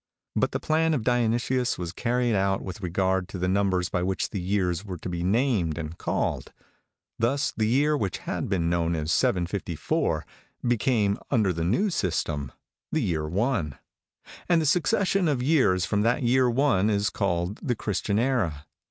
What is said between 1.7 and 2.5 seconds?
was carried